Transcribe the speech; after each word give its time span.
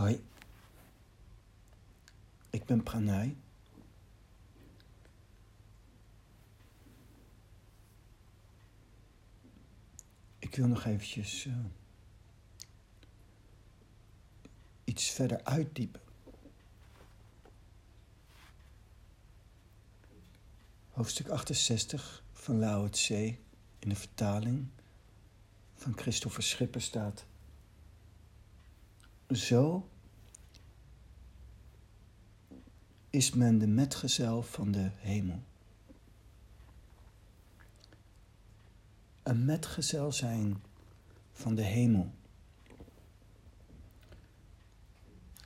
Hoi, 0.00 0.24
ik 2.50 2.64
ben 2.64 2.82
Pranay. 2.82 3.36
Ik 10.38 10.54
wil 10.54 10.66
nog 10.66 10.84
eventjes 10.84 11.44
uh, 11.44 11.54
iets 14.84 15.10
verder 15.10 15.44
uitdiepen. 15.44 16.00
Hoofdstuk 20.88 21.28
68 21.28 22.22
van 22.32 22.58
Lao 22.58 22.88
Tse 22.88 23.36
in 23.78 23.88
de 23.88 23.96
vertaling 23.96 24.68
van 25.74 25.98
Christopher 25.98 26.42
Schipper 26.42 26.82
staat. 26.82 27.24
Zo 29.32 29.88
is 33.10 33.32
men 33.32 33.58
de 33.58 33.66
metgezel 33.66 34.42
van 34.42 34.72
de 34.72 34.90
hemel. 34.96 35.42
Een 39.22 39.44
metgezel 39.44 40.12
zijn 40.12 40.62
van 41.32 41.54
de 41.54 41.62
hemel. 41.62 42.10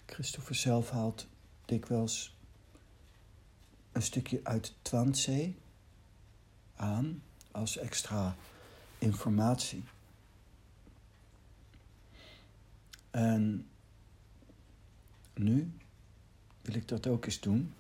Christopher 0.07 0.55
zelf 0.55 0.91
haalt 0.91 1.27
dikwijls 1.65 2.37
een 3.93 4.03
stukje 4.03 4.41
uit 4.43 4.75
Twanse 4.83 5.55
aan 6.75 7.23
als 7.51 7.77
extra 7.77 8.37
informatie. 8.99 9.85
En 13.11 13.69
nu 15.35 15.73
wil 16.61 16.75
ik 16.75 16.89
dat 16.89 17.07
ook 17.07 17.25
eens 17.25 17.41
doen. 17.41 17.75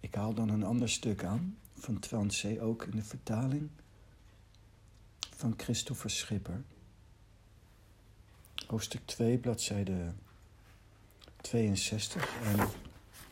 Ik 0.00 0.14
haal 0.14 0.34
dan 0.34 0.48
een 0.48 0.62
ander 0.62 0.88
stuk 0.88 1.24
aan 1.24 1.58
van 1.74 1.98
Twanse, 1.98 2.60
ook 2.60 2.84
in 2.84 2.96
de 2.96 3.02
vertaling 3.02 3.68
van 5.36 5.54
Christopher 5.56 6.10
Schipper. 6.10 6.62
Hoofdstuk 8.66 9.06
2, 9.06 9.38
bladzijde 9.38 10.12
62 11.36 12.42
en 12.42 12.68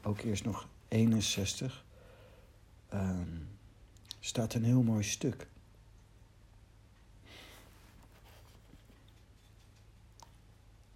ook 0.02 0.20
eerst 0.20 0.44
nog 0.44 0.68
61 0.88 1.84
um, 2.92 3.48
staat 4.20 4.54
een 4.54 4.64
heel 4.64 4.82
mooi 4.82 5.02
stuk. 5.02 5.46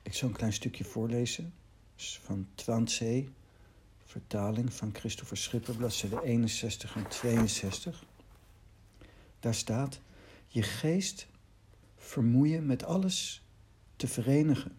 Ik 0.02 0.14
zal 0.14 0.28
een 0.28 0.34
klein 0.34 0.52
stukje 0.52 0.84
voorlezen 0.84 1.52
van 2.08 2.48
Twanse, 2.54 3.24
vertaling 4.04 4.72
van 4.72 4.94
Christopher 4.94 5.36
Schipper, 5.36 5.76
bladzijde 5.76 6.22
61 6.22 6.96
en 6.96 7.08
62. 7.08 8.04
Daar 9.40 9.54
staat: 9.54 10.00
Je 10.48 10.62
geest 10.62 11.26
vermoeien 11.96 12.66
met 12.66 12.84
alles 12.84 13.42
te 13.96 14.08
verenigen, 14.08 14.78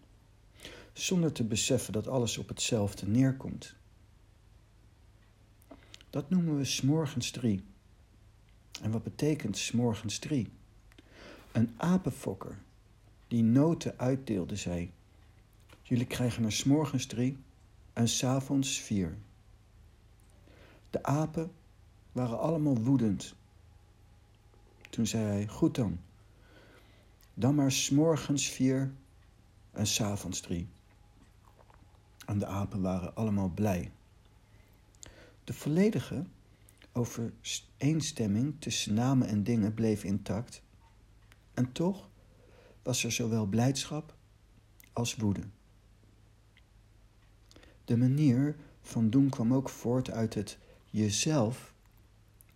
zonder 0.92 1.32
te 1.32 1.44
beseffen 1.44 1.92
dat 1.92 2.08
alles 2.08 2.38
op 2.38 2.48
hetzelfde 2.48 3.06
neerkomt. 3.06 3.74
Dat 6.10 6.30
noemen 6.30 6.56
we 6.56 6.64
s'morgens 6.64 7.30
drie. 7.30 7.64
En 8.82 8.90
wat 8.90 9.02
betekent 9.02 9.56
s'morgens 9.56 10.18
drie? 10.18 10.48
Een 11.52 11.74
apenfokker 11.76 12.58
die 13.28 13.42
noten 13.42 13.98
uitdeelde, 13.98 14.56
zei: 14.56 14.92
Jullie 15.82 16.06
krijgen 16.06 16.44
er 16.44 16.52
s'morgens 16.52 17.06
drie 17.06 17.38
en 17.92 18.08
s'avonds 18.08 18.80
vier. 18.80 19.18
De 20.90 21.02
apen 21.02 21.52
waren 22.12 22.38
allemaal 22.38 22.78
woedend. 22.78 23.34
Toen 24.90 25.06
zei 25.06 25.24
hij: 25.24 25.48
Goed 25.48 25.74
dan, 25.74 26.00
dan 27.34 27.54
maar 27.54 27.72
s'morgens 27.72 28.48
vier 28.48 28.92
en 29.70 29.86
s'avonds 29.86 30.40
drie. 30.40 30.68
En 32.26 32.38
de 32.38 32.46
apen 32.46 32.80
waren 32.80 33.14
allemaal 33.14 33.48
blij. 33.48 33.92
De 35.44 35.52
volledige 35.52 36.24
overeenstemming 36.92 38.54
tussen 38.58 38.94
namen 38.94 39.28
en 39.28 39.44
dingen 39.44 39.74
bleef 39.74 40.04
intact. 40.04 40.62
En 41.54 41.72
toch 41.72 42.08
was 42.82 43.04
er 43.04 43.12
zowel 43.12 43.46
blijdschap 43.46 44.14
als 44.92 45.16
woede. 45.16 45.42
De 47.84 47.96
manier 47.96 48.56
van 48.82 49.10
doen 49.10 49.28
kwam 49.28 49.54
ook 49.54 49.68
voort 49.68 50.10
uit 50.10 50.34
het 50.34 50.58
jezelf 50.90 51.72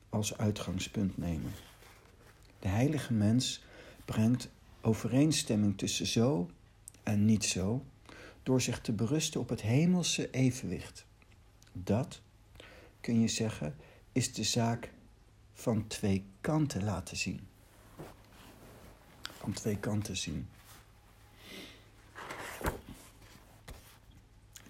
als 0.09 0.39
uitgangspunt 0.39 1.19
nemen. 1.19 1.53
De 2.59 2.69
heilige 2.69 3.13
mens 3.13 3.65
brengt 4.05 4.49
overeenstemming 4.81 5.79
tussen 5.79 6.07
zo 6.07 6.51
en 7.03 7.25
niet 7.25 7.45
zo 7.45 7.85
door 8.43 8.61
zich 8.61 8.81
te 8.81 8.93
berusten 8.93 9.41
op 9.41 9.49
het 9.49 9.63
hemelse 9.63 10.31
evenwicht. 10.31 11.07
Dat, 11.73 12.21
kun 13.01 13.21
je 13.21 13.29
zeggen, 13.29 13.77
is 14.13 14.33
de 14.33 14.45
zaak 14.45 14.93
van 15.53 15.87
twee 15.87 16.25
kanten 16.41 16.85
laten 16.85 17.17
zien. 17.17 17.41
Van 19.23 19.53
twee 19.53 19.79
kanten 19.79 20.17
zien. 20.17 20.49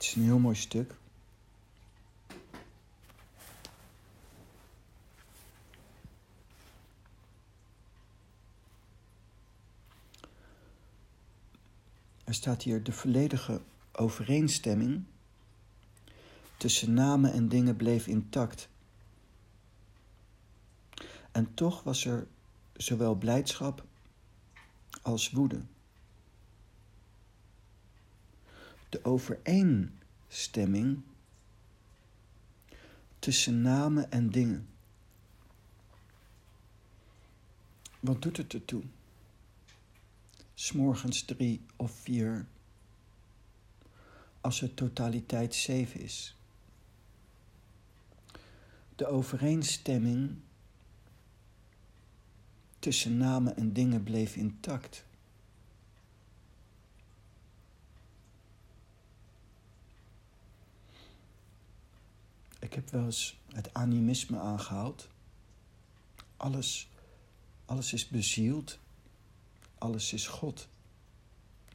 Is 0.06 0.14
een 0.14 0.22
heel 0.22 0.38
mooi 0.38 0.56
stuk. 0.56 0.94
Er 12.24 12.34
staat 12.34 12.62
hier 12.62 12.82
de 12.82 12.92
volledige 12.92 13.60
overeenstemming 13.92 15.04
tussen 16.56 16.94
namen 16.94 17.32
en 17.32 17.48
dingen 17.48 17.76
bleef 17.76 18.06
intact. 18.06 18.68
En 21.32 21.54
toch 21.54 21.82
was 21.82 22.04
er 22.04 22.26
zowel 22.72 23.14
blijdschap 23.14 23.84
als 25.02 25.30
woede. 25.30 25.60
De 28.96 29.04
overeenstemming 29.04 31.02
tussen 33.18 33.62
namen 33.62 34.10
en 34.10 34.30
dingen. 34.30 34.68
Wat 38.00 38.22
doet 38.22 38.36
het 38.36 38.54
ertoe? 38.54 38.82
S'morgens 40.54 41.22
drie 41.22 41.60
of 41.76 41.90
vier, 41.90 42.46
als 44.40 44.60
het 44.60 44.76
totaliteit 44.76 45.54
zeven 45.54 46.00
is. 46.00 46.36
De 48.94 49.06
overeenstemming 49.06 50.36
tussen 52.78 53.16
namen 53.16 53.56
en 53.56 53.72
dingen 53.72 54.02
bleef 54.02 54.36
intact. 54.36 55.04
Ik 62.66 62.74
heb 62.74 62.90
wel 62.90 63.04
eens 63.04 63.38
het 63.52 63.74
animisme 63.74 64.38
aangehaald. 64.38 65.08
Alles, 66.36 66.90
alles 67.64 67.92
is 67.92 68.08
bezield, 68.08 68.78
alles 69.78 70.12
is 70.12 70.26
God. 70.26 70.68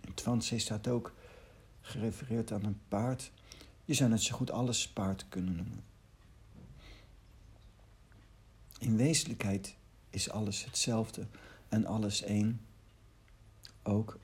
In 0.01 0.13
Twanse 0.13 0.59
staat 0.59 0.87
ook 0.87 1.13
gerefereerd 1.81 2.51
aan 2.51 2.63
een 2.63 2.79
paard. 2.87 3.31
Je 3.85 3.93
zou 3.93 4.09
net 4.09 4.21
zo 4.21 4.35
goed 4.35 4.51
alles 4.51 4.87
paard 4.87 5.25
kunnen 5.29 5.55
noemen. 5.55 5.83
In 8.79 8.95
wezenlijkheid 8.95 9.75
is 10.09 10.29
alles 10.29 10.65
hetzelfde 10.65 11.27
en 11.69 11.85
alles 11.85 12.21
één. 12.21 12.61
Ook, 13.83 14.19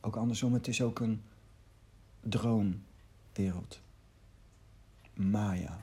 ook 0.00 0.16
andersom, 0.16 0.52
het 0.52 0.68
is 0.68 0.82
ook 0.82 1.00
een 1.00 1.22
droomwereld. 2.20 3.80
Maya. 5.18 5.80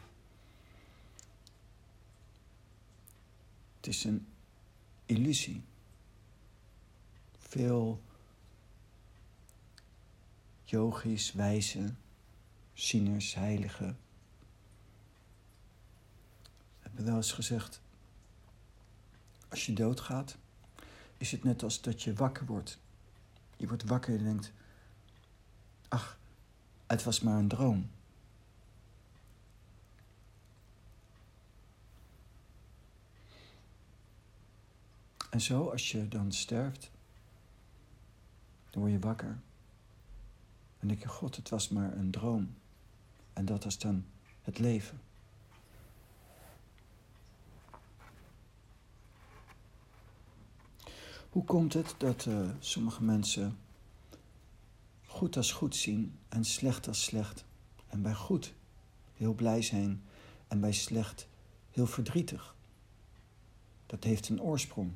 Het 3.75 3.87
is 3.87 4.03
een 4.03 4.27
illusie. 5.05 5.63
Veel 7.37 8.01
yogis, 10.63 11.33
wijzen, 11.33 11.97
zieners, 12.73 13.33
heiligen 13.33 13.97
hebben 16.95 17.05
wel 17.05 17.15
eens 17.15 17.31
gezegd: 17.31 17.81
als 19.47 19.65
je 19.65 19.73
doodgaat, 19.73 20.37
is 21.17 21.31
het 21.31 21.43
net 21.43 21.63
als 21.63 21.81
dat 21.81 22.03
je 22.03 22.13
wakker 22.13 22.45
wordt. 22.45 22.79
Je 23.57 23.67
wordt 23.67 23.83
wakker 23.83 24.17
en 24.17 24.23
denkt: 24.23 24.51
ach, 25.87 26.17
Het 26.87 27.03
was 27.03 27.19
maar 27.19 27.37
een 27.37 27.47
droom. 27.47 27.89
En 35.35 35.41
zo, 35.41 35.69
als 35.69 35.91
je 35.91 36.07
dan 36.07 36.31
sterft, 36.31 36.91
dan 38.69 38.81
word 38.81 38.93
je 38.93 38.99
wakker. 38.99 39.39
En 40.79 40.87
denk 40.87 40.99
je, 40.99 41.07
God, 41.07 41.35
het 41.35 41.49
was 41.49 41.69
maar 41.69 41.97
een 41.97 42.11
droom. 42.11 42.55
En 43.33 43.45
dat 43.45 43.63
was 43.63 43.77
dan 43.77 44.05
het 44.41 44.59
leven. 44.59 45.01
Hoe 51.29 51.43
komt 51.43 51.73
het 51.73 51.95
dat 51.97 52.25
uh, 52.25 52.49
sommige 52.59 53.03
mensen 53.03 53.57
goed 55.05 55.37
als 55.37 55.51
goed 55.51 55.75
zien 55.75 56.19
en 56.29 56.45
slecht 56.45 56.87
als 56.87 57.03
slecht? 57.03 57.45
En 57.87 58.01
bij 58.01 58.13
goed 58.13 58.53
heel 59.13 59.33
blij 59.33 59.61
zijn 59.61 60.03
en 60.47 60.59
bij 60.59 60.73
slecht 60.73 61.27
heel 61.71 61.87
verdrietig? 61.87 62.55
Dat 63.85 64.03
heeft 64.03 64.29
een 64.29 64.41
oorsprong. 64.41 64.91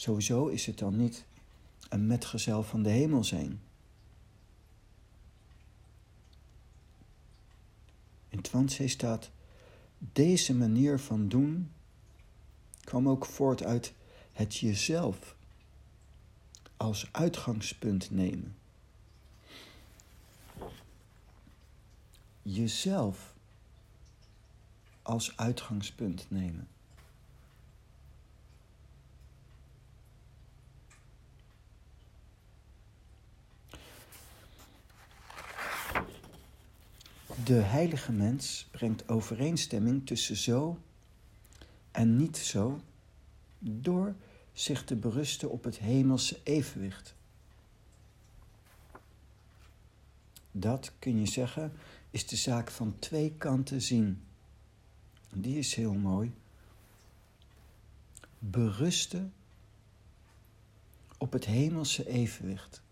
Sowieso 0.00 0.46
is 0.46 0.66
het 0.66 0.78
dan 0.78 0.96
niet 0.96 1.24
een 1.88 2.06
metgezel 2.06 2.62
van 2.62 2.82
de 2.82 2.88
hemel 2.90 3.24
zijn. 3.24 3.60
In 8.28 8.40
Twansee 8.40 8.88
staat: 8.88 9.30
Deze 9.98 10.54
manier 10.54 10.98
van 10.98 11.28
doen 11.28 11.72
kwam 12.80 13.08
ook 13.08 13.26
voort 13.26 13.62
uit 13.62 13.92
het 14.32 14.56
jezelf 14.56 15.36
als 16.76 17.08
uitgangspunt 17.12 18.10
nemen. 18.10 18.56
Jezelf 22.42 23.34
als 25.02 25.36
uitgangspunt 25.36 26.26
nemen. 26.30 26.68
De 37.44 37.54
heilige 37.54 38.12
mens 38.12 38.68
brengt 38.70 39.08
overeenstemming 39.08 40.06
tussen 40.06 40.36
zo 40.36 40.78
en 41.90 42.16
niet 42.16 42.36
zo 42.36 42.80
door 43.58 44.14
zich 44.52 44.84
te 44.84 44.96
berusten 44.96 45.50
op 45.50 45.64
het 45.64 45.78
hemelse 45.78 46.40
evenwicht. 46.42 47.14
Dat 50.50 50.92
kun 50.98 51.20
je 51.20 51.26
zeggen 51.26 51.72
is 52.10 52.26
de 52.26 52.36
zaak 52.36 52.70
van 52.70 52.98
twee 52.98 53.34
kanten 53.38 53.82
zien. 53.82 54.22
Die 55.34 55.58
is 55.58 55.74
heel 55.74 55.94
mooi. 55.94 56.32
Berusten 58.38 59.32
op 61.18 61.32
het 61.32 61.44
hemelse 61.44 62.08
evenwicht. 62.08 62.82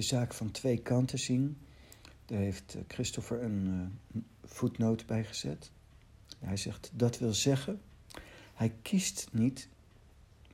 De 0.00 0.06
zaak 0.06 0.34
van 0.34 0.50
twee 0.50 0.78
kanten 0.78 1.18
zien. 1.18 1.58
Daar 2.26 2.38
heeft 2.38 2.74
eh, 2.74 2.82
Christopher 2.88 3.42
een 3.42 3.90
uh, 4.14 4.22
voetnoot 4.44 5.06
bij 5.06 5.24
gezet. 5.24 5.70
Hij 6.38 6.56
zegt, 6.56 6.90
dat 6.94 7.18
wil 7.18 7.34
zeggen, 7.34 7.80
hij 8.54 8.74
kiest 8.82 9.28
niet, 9.32 9.68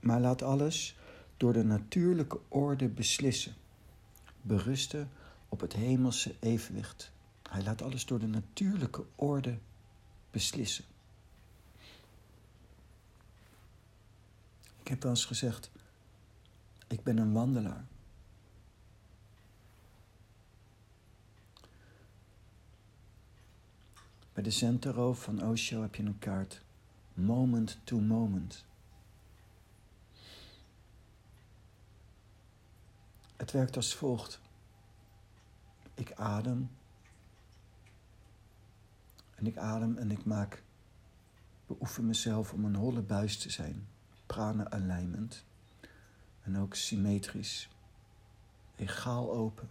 maar 0.01 0.21
laat 0.21 0.43
alles 0.43 0.97
door 1.37 1.53
de 1.53 1.65
natuurlijke 1.65 2.41
orde 2.49 2.89
beslissen. 2.89 3.55
Berusten 4.43 5.11
op 5.49 5.61
het 5.61 5.73
hemelse 5.73 6.35
evenwicht. 6.41 7.13
Hij 7.51 7.63
laat 7.63 7.83
alles 7.83 8.07
door 8.07 8.19
de 8.19 8.27
natuurlijke 8.27 9.05
orde 9.15 9.59
beslissen. 10.31 10.85
Ik 14.81 14.89
heb 14.89 15.03
wel 15.03 15.11
eens 15.11 15.25
gezegd, 15.25 15.71
ik 16.87 17.03
ben 17.03 17.17
een 17.19 17.33
wandelaar. 17.33 17.85
Bij 24.37 24.45
de 24.45 24.51
Zentaro 24.51 25.13
van 25.13 25.43
Osho 25.43 25.83
heb 25.83 25.95
je 25.95 26.03
een 26.03 26.19
kaart. 26.19 26.63
Moment 27.15 27.79
to 27.85 28.01
moment. 28.01 28.65
Het 33.37 33.51
werkt 33.51 33.77
als 33.77 33.95
volgt. 33.95 34.41
Ik 35.95 36.13
adem. 36.13 36.71
En 39.35 39.47
ik 39.47 39.57
adem 39.57 39.97
en 39.97 40.11
ik 40.11 40.25
maak, 40.25 40.63
beoefen 41.67 42.07
mezelf 42.07 42.53
om 42.53 42.65
een 42.65 42.77
holle 42.77 43.03
buis 43.03 43.39
te 43.39 43.51
zijn. 43.51 43.89
Prana 44.27 44.71
alignment. 44.71 45.45
En 46.43 46.59
ook 46.59 46.75
symmetrisch. 46.75 47.69
Egaal 48.75 49.33
open 49.33 49.69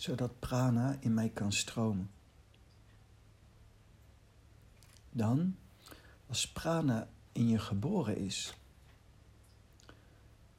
zodat 0.00 0.38
prana 0.38 0.96
in 1.00 1.14
mij 1.14 1.28
kan 1.28 1.52
stromen. 1.52 2.10
Dan, 5.10 5.56
als 6.26 6.48
prana 6.48 7.08
in 7.32 7.48
je 7.48 7.58
geboren 7.58 8.16
is, 8.16 8.54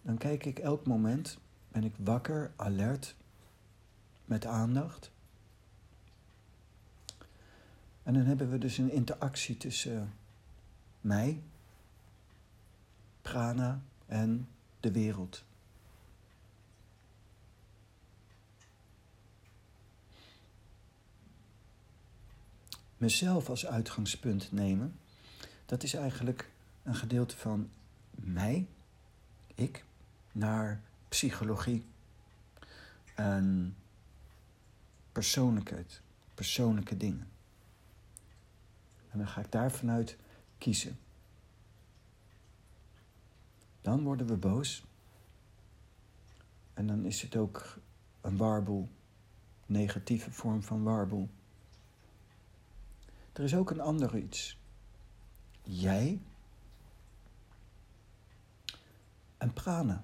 dan 0.02 0.18
kijk 0.18 0.46
ik 0.46 0.60
elk 0.60 0.86
moment, 0.86 1.38
ben 1.68 1.84
ik 1.84 1.94
wakker, 1.98 2.52
alert, 2.56 3.16
met 4.26 4.46
aandacht. 4.46 5.12
En 8.04 8.14
dan 8.14 8.24
hebben 8.26 8.50
we 8.50 8.58
dus 8.58 8.78
een 8.78 8.92
interactie 8.92 9.58
tussen 9.58 10.14
mij, 11.02 11.42
prana 13.22 13.82
en 14.06 14.48
de 14.80 14.92
wereld. 14.92 15.44
Mezelf 23.00 23.50
als 23.50 23.66
uitgangspunt 23.66 24.52
nemen, 24.52 25.00
dat 25.66 25.84
is 25.84 25.94
eigenlijk 25.94 26.52
een 26.84 26.96
gedeelte 26.96 27.38
van 27.38 27.70
mij, 28.12 28.68
ik, 29.56 29.86
naar 30.32 30.82
psychologie 31.10 31.86
en 33.16 33.76
persoonlijkheid, 35.12 36.02
persoonlijke 36.34 36.98
dingen. 36.98 37.28
En 39.10 39.18
dan 39.18 39.28
ga 39.28 39.42
ik 39.42 39.52
daar 39.52 39.72
vanuit 39.72 40.18
kiezen. 40.58 41.00
Dan 43.82 44.04
worden 44.04 44.28
we 44.28 44.36
boos. 44.36 44.84
En 46.74 46.88
dan 46.88 47.06
is 47.06 47.22
het 47.22 47.36
ook 47.36 47.78
een 48.22 48.38
warboel, 48.38 48.90
negatieve 49.66 50.32
vorm 50.32 50.64
van 50.64 50.84
warboel. 50.84 51.30
Er 53.40 53.46
is 53.46 53.56
ook 53.56 53.70
een 53.70 53.80
ander 53.80 54.18
iets. 54.18 54.58
Jij 55.64 56.22
en 59.38 59.54
prana. 59.54 60.04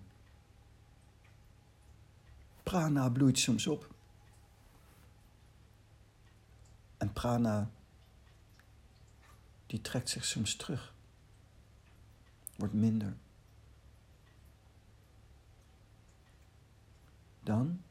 Prana 2.64 3.10
bloeit 3.10 3.40
soms 3.40 3.68
op. 3.68 3.94
En 6.98 7.14
prana, 7.14 7.70
die 9.68 9.82
trekt 9.82 10.10
zich 10.10 10.26
soms 10.26 10.56
terug. 10.56 10.94
Wordt 12.56 12.74
minder. 12.74 13.16
Dan, 17.40 17.82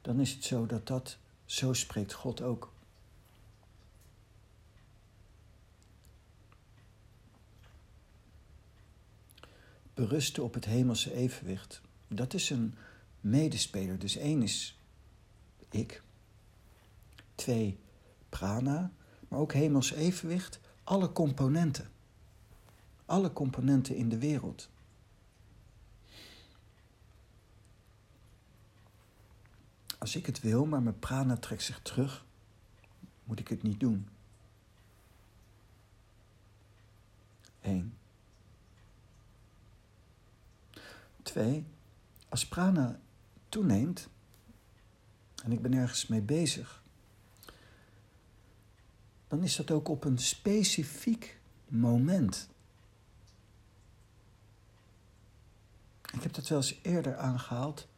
dan 0.00 0.20
is 0.20 0.32
het 0.32 0.44
zo 0.44 0.66
dat 0.66 0.86
dat, 0.86 1.18
zo 1.44 1.72
spreekt 1.72 2.12
God 2.12 2.42
ook. 2.42 2.74
Berusten 9.96 10.44
op 10.44 10.54
het 10.54 10.64
hemelse 10.64 11.12
evenwicht. 11.12 11.80
Dat 12.08 12.34
is 12.34 12.50
een 12.50 12.74
medespeler. 13.20 13.98
Dus 13.98 14.16
één 14.16 14.42
is 14.42 14.78
ik. 15.70 16.02
Twee, 17.34 17.78
prana. 18.28 18.92
Maar 19.28 19.38
ook 19.38 19.52
hemels 19.52 19.92
evenwicht. 19.92 20.60
Alle 20.84 21.12
componenten. 21.12 21.90
Alle 23.06 23.32
componenten 23.32 23.96
in 23.96 24.08
de 24.08 24.18
wereld. 24.18 24.68
Als 29.98 30.16
ik 30.16 30.26
het 30.26 30.40
wil, 30.40 30.66
maar 30.66 30.82
mijn 30.82 30.98
prana 30.98 31.36
trekt 31.36 31.62
zich 31.62 31.80
terug, 31.82 32.24
moet 33.24 33.40
ik 33.40 33.48
het 33.48 33.62
niet 33.62 33.80
doen. 33.80 34.08
Eén. 37.60 37.96
Twee, 41.26 41.66
als 42.28 42.48
prana 42.48 43.00
toeneemt 43.48 44.08
en 45.44 45.52
ik 45.52 45.62
ben 45.62 45.72
ergens 45.72 46.06
mee 46.06 46.20
bezig, 46.20 46.82
dan 49.28 49.42
is 49.42 49.56
dat 49.56 49.70
ook 49.70 49.88
op 49.88 50.04
een 50.04 50.18
specifiek 50.18 51.40
moment. 51.68 52.48
Ik 56.12 56.22
heb 56.22 56.32
dat 56.32 56.48
wel 56.48 56.58
eens 56.58 56.78
eerder 56.82 57.16
aangehaald. 57.16 57.88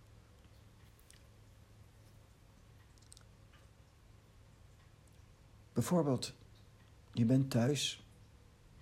Bijvoorbeeld, 5.72 6.34
je 7.12 7.24
bent 7.24 7.50
thuis 7.50 8.06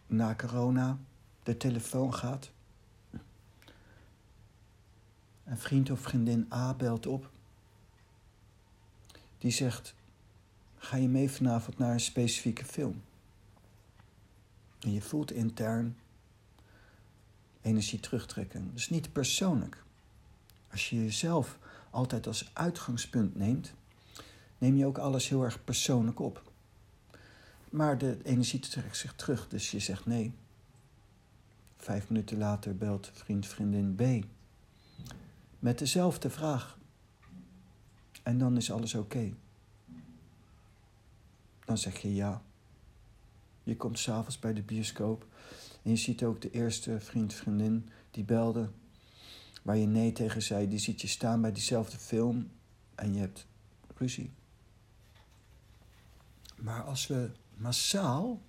na 0.06 0.34
corona, 0.34 0.98
de 1.42 1.56
telefoon 1.56 2.14
gaat. 2.14 2.54
Een 5.46 5.58
vriend 5.58 5.90
of 5.90 6.00
vriendin 6.00 6.48
A 6.52 6.74
belt 6.74 7.06
op. 7.06 7.30
Die 9.38 9.50
zegt: 9.50 9.94
Ga 10.76 10.96
je 10.96 11.08
mee 11.08 11.30
vanavond 11.30 11.78
naar 11.78 11.92
een 11.92 12.00
specifieke 12.00 12.64
film? 12.64 13.02
En 14.80 14.92
je 14.92 15.02
voelt 15.02 15.32
intern 15.32 15.96
energie 17.62 18.00
terugtrekken. 18.00 18.70
Dus 18.72 18.88
niet 18.88 19.12
persoonlijk. 19.12 19.84
Als 20.70 20.90
je 20.90 20.96
jezelf 21.04 21.58
altijd 21.90 22.26
als 22.26 22.50
uitgangspunt 22.52 23.36
neemt, 23.36 23.72
neem 24.58 24.76
je 24.76 24.86
ook 24.86 24.98
alles 24.98 25.28
heel 25.28 25.42
erg 25.42 25.64
persoonlijk 25.64 26.20
op. 26.20 26.52
Maar 27.70 27.98
de 27.98 28.18
energie 28.22 28.58
trekt 28.58 28.96
zich 28.96 29.14
terug, 29.14 29.48
dus 29.48 29.70
je 29.70 29.78
zegt 29.78 30.06
nee. 30.06 30.32
Vijf 31.76 32.08
minuten 32.08 32.38
later 32.38 32.76
belt 32.76 33.10
vriend, 33.14 33.46
vriendin 33.46 33.94
B. 33.94 34.26
Met 35.58 35.78
dezelfde 35.78 36.30
vraag. 36.30 36.78
En 38.22 38.38
dan 38.38 38.56
is 38.56 38.70
alles 38.70 38.94
oké. 38.94 39.32
Dan 41.64 41.78
zeg 41.78 41.98
je 41.98 42.14
ja. 42.14 42.42
Je 43.62 43.76
komt 43.76 43.98
s'avonds 43.98 44.38
bij 44.38 44.52
de 44.52 44.62
bioscoop 44.62 45.26
en 45.82 45.90
je 45.90 45.96
ziet 45.96 46.24
ook 46.24 46.40
de 46.40 46.50
eerste 46.50 47.00
vriend, 47.00 47.34
vriendin 47.34 47.88
die 48.10 48.24
belde, 48.24 48.70
waar 49.62 49.76
je 49.76 49.86
nee 49.86 50.12
tegen 50.12 50.42
zei, 50.42 50.68
die 50.68 50.78
ziet 50.78 51.00
je 51.00 51.06
staan 51.06 51.40
bij 51.40 51.52
diezelfde 51.52 51.96
film 51.96 52.50
en 52.94 53.14
je 53.14 53.20
hebt 53.20 53.46
ruzie. 53.96 54.30
Maar 56.56 56.82
als 56.82 57.06
we 57.06 57.30
massaal 57.54 58.40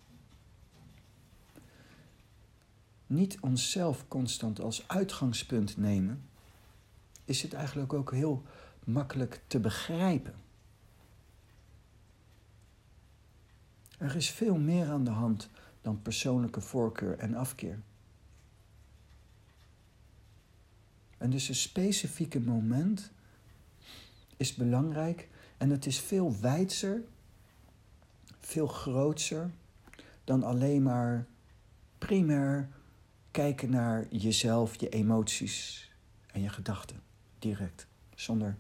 niet 3.08 3.40
onszelf 3.40 4.08
constant 4.08 4.60
als 4.60 4.88
uitgangspunt 4.88 5.78
nemen, 5.78 6.27
is 7.28 7.42
het 7.42 7.54
eigenlijk 7.54 7.94
ook 7.94 8.12
heel 8.12 8.44
makkelijk 8.84 9.42
te 9.48 9.60
begrijpen. 9.60 10.36
Er 13.98 14.16
is 14.16 14.30
veel 14.30 14.58
meer 14.58 14.90
aan 14.90 15.04
de 15.04 15.12
hand 15.12 15.50
dan 15.82 16.02
persoonlijke 16.02 16.62
voorkeur 16.62 17.18
en 17.18 17.36
afkeer. 17.36 17.80
En 21.18 21.30
dus 21.30 21.50
een 21.50 21.56
specifieke 21.56 22.40
moment 22.40 23.12
is 24.38 24.54
belangrijk 24.54 25.30
en 25.58 25.70
het 25.70 25.86
is 25.86 26.00
veel 26.00 26.40
wijdser, 26.40 27.02
veel 28.40 28.68
grootser 28.68 29.52
dan 30.24 30.44
alleen 30.44 30.84
maar 30.84 31.28
primair 31.98 32.70
kijken 33.32 33.70
naar 33.70 34.08
jezelf, 34.10 34.80
je 34.80 34.90
emoties 34.90 35.92
en 36.28 36.42
je 36.42 36.50
gedachten 36.50 37.07
direct. 37.40 37.88
Zonder, 38.16 38.58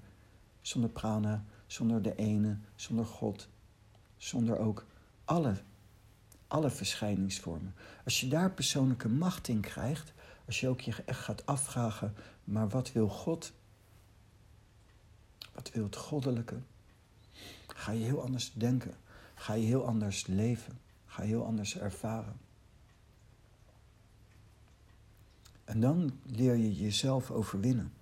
zonder 0.61 0.89
prana, 0.89 1.45
zonder 1.67 2.01
de 2.01 2.15
ene, 2.15 2.57
zonder 2.75 3.05
God, 3.05 3.47
zonder 4.17 4.57
ook 4.57 4.85
alle 5.25 5.55
alle 6.47 6.69
verschijningsvormen. 6.69 7.75
Als 8.05 8.19
je 8.19 8.27
daar 8.27 8.51
persoonlijke 8.51 9.09
macht 9.09 9.47
in 9.47 9.59
krijgt, 9.59 10.13
als 10.45 10.59
je 10.59 10.67
ook 10.67 10.81
je 10.81 11.03
echt 11.05 11.19
gaat 11.19 11.45
afvragen, 11.45 12.15
maar 12.43 12.69
wat 12.69 12.91
wil 12.91 13.07
God? 13.07 13.53
Wat 15.53 15.71
wil 15.71 15.83
het 15.83 15.95
goddelijke? 15.95 16.61
Ga 17.67 17.91
je 17.91 18.03
heel 18.03 18.21
anders 18.21 18.53
denken, 18.53 18.93
ga 19.35 19.53
je 19.53 19.65
heel 19.65 19.85
anders 19.87 20.27
leven, 20.27 20.79
ga 21.05 21.21
je 21.21 21.27
heel 21.27 21.45
anders 21.45 21.77
ervaren. 21.77 22.37
En 25.63 25.79
dan 25.79 26.19
leer 26.25 26.55
je 26.55 26.75
jezelf 26.75 27.31
overwinnen. 27.31 27.93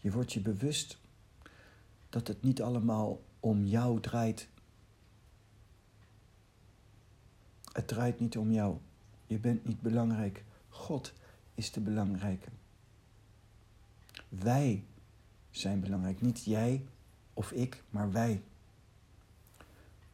Je 0.00 0.10
wordt 0.10 0.32
je 0.32 0.40
bewust 0.40 0.98
dat 2.08 2.28
het 2.28 2.42
niet 2.42 2.62
allemaal 2.62 3.20
om 3.40 3.64
jou 3.64 4.00
draait, 4.00 4.48
Het 7.72 7.88
draait 7.88 8.20
niet 8.20 8.36
om 8.36 8.52
jou. 8.52 8.78
Je 9.26 9.38
bent 9.38 9.64
niet 9.64 9.80
belangrijk. 9.80 10.44
God 10.68 11.12
is 11.54 11.72
de 11.72 11.80
belangrijke. 11.80 12.48
Wij 14.28 14.84
zijn 15.50 15.80
belangrijk. 15.80 16.20
Niet 16.20 16.44
jij 16.44 16.86
of 17.34 17.52
ik, 17.52 17.82
maar 17.90 18.12
wij. 18.12 18.42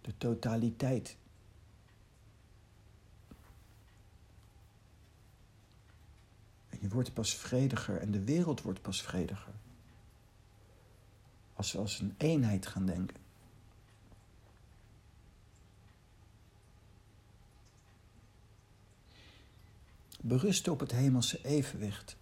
De 0.00 0.16
totaliteit. 0.18 1.16
En 6.68 6.78
je 6.80 6.88
wordt 6.88 7.12
pas 7.12 7.34
vrediger 7.34 8.00
en 8.00 8.10
de 8.10 8.24
wereld 8.24 8.62
wordt 8.62 8.82
pas 8.82 9.02
vrediger. 9.02 9.52
Als 11.56 11.72
we 11.72 11.78
als 11.78 12.00
een 12.00 12.14
eenheid 12.16 12.66
gaan 12.66 12.86
denken. 12.86 13.16
berusten 20.26 20.72
op 20.72 20.80
het 20.80 20.92
hemelse 20.92 21.44
evenwicht. 21.44 22.16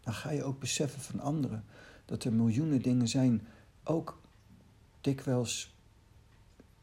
Dan 0.00 0.14
ga 0.14 0.30
je 0.30 0.44
ook 0.44 0.60
beseffen 0.60 1.00
van 1.00 1.20
anderen 1.20 1.64
dat 2.04 2.24
er 2.24 2.32
miljoenen 2.32 2.82
dingen 2.82 3.08
zijn, 3.08 3.46
ook 3.84 4.20
dikwijls 5.00 5.74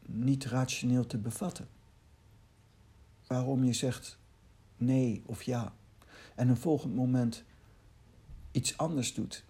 niet 0.05 0.45
rationeel 0.45 1.05
te 1.05 1.17
bevatten. 1.17 1.67
Waarom 3.27 3.63
je 3.63 3.73
zegt 3.73 4.17
nee 4.77 5.23
of 5.25 5.43
ja 5.43 5.73
en 6.35 6.47
een 6.49 6.57
volgend 6.57 6.95
moment 6.95 7.43
iets 8.51 8.77
anders 8.77 9.13
doet. 9.13 9.43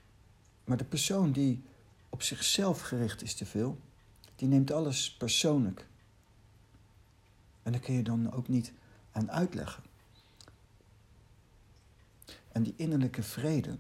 Maar 0.67 0.77
de 0.77 0.83
persoon 0.83 1.31
die 1.31 1.63
op 2.09 2.21
zichzelf 2.21 2.81
gericht 2.81 3.21
is 3.21 3.33
te 3.33 3.45
veel, 3.45 3.79
die 4.36 4.47
neemt 4.47 4.71
alles 4.71 5.13
persoonlijk. 5.13 5.88
En 7.63 7.71
daar 7.71 7.81
kun 7.81 7.93
je 7.93 8.03
dan 8.03 8.31
ook 8.31 8.47
niet 8.47 8.74
aan 9.12 9.31
uitleggen. 9.31 9.83
En 12.51 12.63
die 12.63 12.74
innerlijke 12.75 13.24
vrede, 13.24 13.77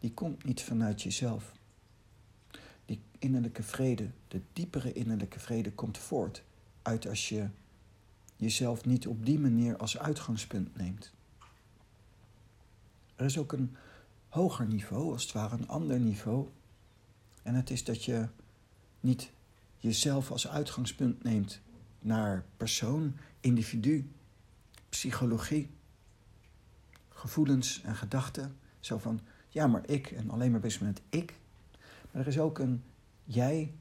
die 0.00 0.12
komt 0.12 0.44
niet 0.44 0.62
vanuit 0.62 1.02
jezelf. 1.02 1.52
Die 2.86 3.00
innerlijke 3.18 3.62
vrede, 3.62 4.10
de 4.28 4.40
diepere 4.52 4.92
innerlijke 4.92 5.40
vrede, 5.40 5.72
komt 5.72 5.98
voort 5.98 6.42
uit 6.82 7.08
als 7.08 7.28
je 7.28 7.48
jezelf 8.36 8.84
niet 8.84 9.06
op 9.06 9.26
die 9.26 9.38
manier 9.38 9.76
als 9.76 9.98
uitgangspunt 9.98 10.76
neemt. 10.76 11.12
Er 13.16 13.24
is 13.24 13.38
ook 13.38 13.52
een 13.52 13.76
hoger 14.34 14.66
niveau, 14.66 15.12
als 15.12 15.22
het 15.22 15.32
ware 15.32 15.56
een 15.56 15.68
ander 15.68 16.00
niveau. 16.00 16.48
En 17.42 17.54
het 17.54 17.70
is 17.70 17.84
dat 17.84 18.04
je 18.04 18.28
niet 19.00 19.30
jezelf 19.76 20.30
als 20.30 20.48
uitgangspunt 20.48 21.22
neemt 21.22 21.60
naar 22.00 22.44
persoon, 22.56 23.16
individu, 23.40 24.10
psychologie 24.88 25.70
gevoelens 27.08 27.82
en 27.82 27.96
gedachten. 27.96 28.56
Zo 28.80 28.98
van, 28.98 29.20
ja, 29.48 29.66
maar 29.66 29.88
ik 29.88 30.10
en 30.10 30.30
alleen 30.30 30.50
maar 30.50 30.60
bezig 30.60 30.80
met 30.80 31.00
ik. 31.08 31.34
Maar 32.10 32.22
er 32.22 32.28
is 32.28 32.38
ook 32.38 32.58
een 32.58 32.82
jij 33.24 33.74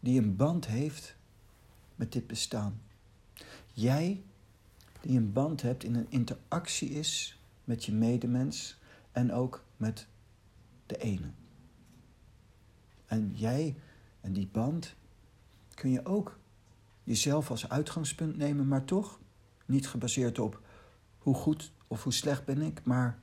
die 0.00 0.20
een 0.20 0.36
band 0.36 0.66
heeft 0.66 1.16
met 1.94 2.12
dit 2.12 2.26
bestaan. 2.26 2.80
Jij 3.72 4.22
die 5.00 5.16
een 5.16 5.32
band 5.32 5.62
hebt 5.62 5.84
in 5.84 5.94
een 5.94 6.06
interactie 6.08 6.90
is 6.90 7.40
met 7.64 7.84
je 7.84 7.92
medemens 7.92 8.78
en 9.12 9.32
ook 9.32 9.64
met 9.76 10.06
de 10.86 10.96
ene. 10.96 11.30
En 13.06 13.32
jij 13.34 13.76
en 14.20 14.32
die 14.32 14.48
band 14.48 14.94
kun 15.74 15.90
je 15.90 16.04
ook 16.04 16.38
jezelf 17.04 17.50
als 17.50 17.68
uitgangspunt 17.68 18.36
nemen, 18.36 18.68
maar 18.68 18.84
toch 18.84 19.20
niet 19.66 19.88
gebaseerd 19.88 20.38
op 20.38 20.62
hoe 21.18 21.34
goed 21.34 21.72
of 21.86 22.02
hoe 22.02 22.12
slecht 22.12 22.44
ben 22.44 22.62
ik, 22.62 22.84
maar 22.84 23.18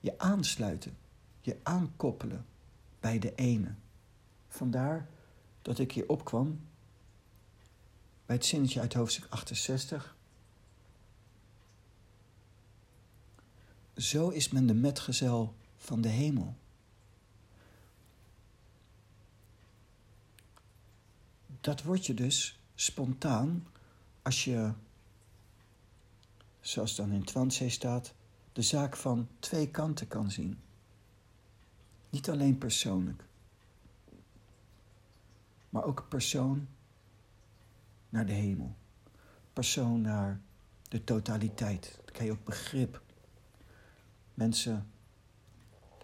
je 0.00 0.18
aansluiten, 0.18 0.96
je 1.40 1.56
aankoppelen 1.62 2.46
bij 3.00 3.18
de 3.18 3.34
ene. 3.34 3.74
Vandaar 4.48 5.08
dat 5.62 5.78
ik 5.78 5.92
hier 5.92 6.08
opkwam 6.08 6.60
bij 8.26 8.36
het 8.36 8.44
zinnetje 8.44 8.80
uit 8.80 8.94
hoofdstuk 8.94 9.26
68. 9.30 10.16
Zo 13.98 14.28
is 14.28 14.48
men 14.48 14.66
de 14.66 14.74
metgezel 14.74 15.54
van 15.76 16.00
de 16.00 16.08
hemel. 16.08 16.54
Dat 21.60 21.82
word 21.82 22.06
je 22.06 22.14
dus 22.14 22.60
spontaan 22.74 23.66
als 24.22 24.44
je, 24.44 24.72
zoals 26.60 26.96
dan 26.96 27.12
in 27.12 27.24
Twansee 27.24 27.68
staat, 27.68 28.14
de 28.52 28.62
zaak 28.62 28.96
van 28.96 29.28
twee 29.38 29.70
kanten 29.70 30.08
kan 30.08 30.30
zien. 30.30 30.60
Niet 32.10 32.30
alleen 32.30 32.58
persoonlijk, 32.58 33.24
maar 35.68 35.84
ook 35.84 36.06
persoon 36.08 36.68
naar 38.08 38.26
de 38.26 38.32
hemel. 38.32 38.76
Persoon 39.52 40.00
naar 40.00 40.40
de 40.88 41.04
totaliteit. 41.04 41.92
Dan 42.04 42.14
krijg 42.14 42.30
je 42.30 42.32
ook 42.32 42.44
begrip. 42.44 43.06
Mensen 44.38 44.86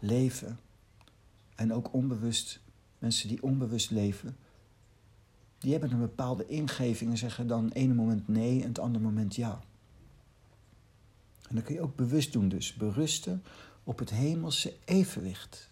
leven 0.01 0.61
en 1.55 1.73
ook 1.73 1.93
onbewust, 1.93 2.61
mensen 2.99 3.29
die 3.29 3.43
onbewust 3.43 3.91
leven, 3.91 4.37
die 5.59 5.73
hebben 5.73 5.93
een 5.93 5.99
bepaalde 5.99 6.47
ingeving 6.47 7.11
en 7.11 7.19
zeggen 7.19 7.47
dan 7.47 7.69
ene 7.69 7.95
moment 7.95 8.29
nee 8.29 8.63
en 8.63 8.69
het 8.69 8.79
andere 8.79 9.05
moment 9.05 9.35
ja. 9.35 9.61
En 11.49 11.55
dan 11.55 11.63
kun 11.63 11.75
je 11.75 11.81
ook 11.81 11.97
bewust 11.97 12.33
doen 12.33 12.49
dus, 12.49 12.75
berusten 12.75 13.43
op 13.85 13.99
het 13.99 14.11
hemelse 14.11 14.77
evenwicht. 14.85 15.71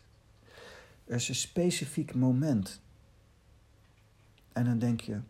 Er 1.05 1.15
is 1.15 1.29
een 1.29 1.35
specifiek 1.35 2.15
moment. 2.15 2.81
En 4.53 4.65
dan 4.65 4.79
denk 4.79 5.01
je, 5.01 5.21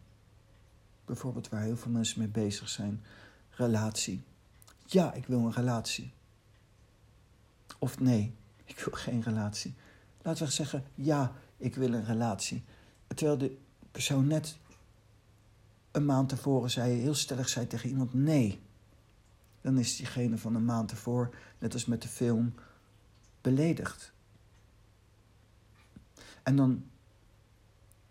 bijvoorbeeld 1.04 1.48
waar 1.48 1.62
heel 1.62 1.76
veel 1.76 1.92
mensen 1.92 2.18
mee 2.18 2.28
bezig 2.28 2.68
zijn, 2.68 3.02
relatie. 3.50 4.22
Ja, 4.86 5.12
ik 5.12 5.26
wil 5.26 5.38
een 5.38 5.52
relatie. 5.52 6.12
Of 7.82 8.00
nee, 8.00 8.34
ik 8.64 8.78
wil 8.78 8.94
geen 8.94 9.22
relatie. 9.22 9.74
Laten 10.22 10.46
we 10.46 10.52
zeggen, 10.52 10.84
ja, 10.94 11.32
ik 11.56 11.74
wil 11.74 11.92
een 11.92 12.04
relatie. 12.04 12.64
Terwijl 13.06 13.38
de 13.38 13.58
persoon 13.90 14.26
net 14.26 14.58
een 15.90 16.04
maand 16.04 16.28
tevoren 16.28 16.70
zei, 16.70 17.00
heel 17.00 17.14
stellig 17.14 17.48
zei 17.48 17.66
tegen 17.66 17.88
iemand 17.88 18.14
nee. 18.14 18.60
Dan 19.60 19.78
is 19.78 19.96
diegene 19.96 20.38
van 20.38 20.54
een 20.54 20.64
maand 20.64 20.90
ervoor, 20.90 21.34
net 21.58 21.72
als 21.72 21.84
met 21.84 22.02
de 22.02 22.08
film, 22.08 22.54
beledigd. 23.40 24.12
En 26.42 26.56
dan 26.56 26.84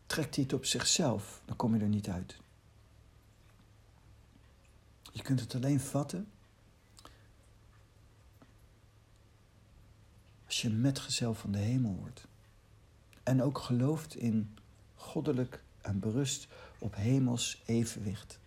trekt 0.06 0.36
hij 0.36 0.44
het 0.44 0.54
op 0.54 0.66
zichzelf, 0.66 1.42
dan 1.46 1.56
kom 1.56 1.76
je 1.76 1.82
er 1.82 1.88
niet 1.88 2.10
uit. 2.10 2.38
Je 5.12 5.22
kunt 5.22 5.40
het 5.40 5.56
alleen 5.56 5.80
vatten 5.80 6.28
als 10.52 10.62
je 10.62 10.70
metgezel 10.70 11.34
van 11.34 11.52
de 11.52 11.58
hemel 11.58 11.96
wordt. 11.96 12.28
En 13.24 13.42
ook 13.42 13.58
gelooft 13.58 14.16
in 14.16 14.58
goddelijk 14.96 15.64
en 15.82 16.00
berust 16.00 16.48
op 16.80 16.96
hemels 16.96 17.62
evenwicht. 17.66 18.40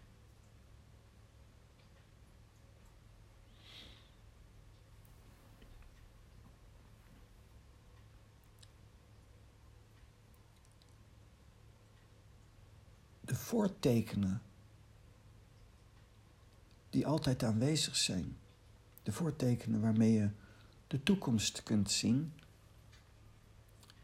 De 13.21 13.35
voortekenen 13.35 14.43
die 16.91 17.07
altijd 17.07 17.43
aanwezig 17.43 17.97
zijn, 17.97 18.37
de 19.03 19.13
voortekenen 19.13 19.81
waarmee 19.81 20.13
je 20.13 20.31
de 20.95 21.03
toekomst 21.03 21.63
kunt 21.63 21.91
zien, 21.91 22.33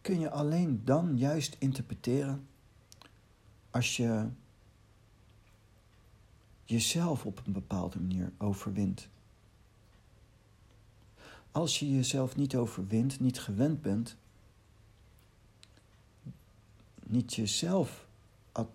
kun 0.01 0.21
je 0.21 0.31
alleen 0.31 0.85
dan 0.85 1.19
juist 1.19 1.57
interpreteren 1.59 2.47
als 3.71 3.97
je 3.97 4.29
jezelf 6.65 7.27
op 7.27 7.43
een 7.47 7.53
bepaalde 7.53 8.01
manier 8.01 8.33
overwint. 8.39 9.09
Als 11.51 11.79
je 11.79 11.91
jezelf 11.91 12.37
niet 12.37 12.57
overwint, 12.57 13.21
niet 13.21 13.41
gewend 13.41 13.83
bent, 13.83 14.17
niet 17.07 17.35
jezelf 17.35 18.07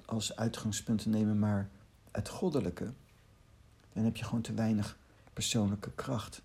als 0.06 0.36
uitgangspunt 0.36 1.02
te 1.02 1.10
nemen, 1.10 1.40
maar 1.40 1.70
het 2.12 2.30
goddelijke, 2.30 2.94
dan 3.94 4.04
heb 4.04 4.18
je 4.18 4.24
gewoon 4.24 4.42
te 4.42 4.54
weinig 4.54 4.98
persoonlijke 5.34 5.92
kracht. 5.92 6.42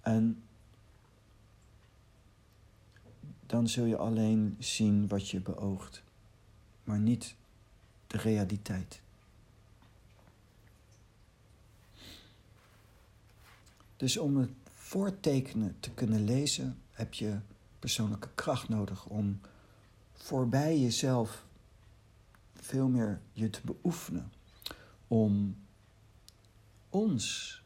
En 0.00 0.42
dan 3.50 3.68
zul 3.68 3.84
je 3.84 3.96
alleen 3.96 4.56
zien 4.58 5.08
wat 5.08 5.28
je 5.28 5.40
beoogt, 5.40 6.02
maar 6.84 6.98
niet 6.98 7.34
de 8.06 8.16
realiteit. 8.16 9.00
Dus 13.96 14.16
om 14.16 14.36
het 14.36 14.50
voortekenen 14.74 15.76
te 15.80 15.90
kunnen 15.90 16.24
lezen, 16.24 16.78
heb 16.90 17.14
je 17.14 17.38
persoonlijke 17.78 18.28
kracht 18.34 18.68
nodig 18.68 19.06
om 19.06 19.40
voorbij 20.12 20.80
jezelf 20.80 21.44
veel 22.54 22.88
meer 22.88 23.20
je 23.32 23.50
te 23.50 23.60
beoefenen. 23.64 24.32
Om 25.08 25.56
ons 26.88 27.62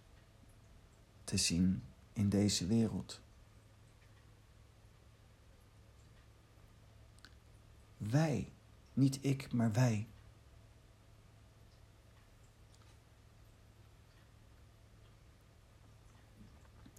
te 1.25 1.37
zien 1.37 1.83
in 2.13 2.29
deze 2.29 2.67
wereld. 2.67 3.21
Wij, 8.11 8.53
niet 8.93 9.19
ik, 9.21 9.53
maar 9.53 9.73
wij. 9.73 10.07